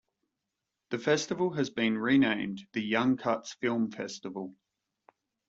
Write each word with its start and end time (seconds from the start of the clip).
The 0.89 0.97
festival 0.97 1.51
has 1.53 1.69
been 1.69 1.95
renamed 1.95 2.61
the 2.73 2.81
"YoungCuts 2.93 3.55
Film 3.57 3.91
Festival". 3.91 4.55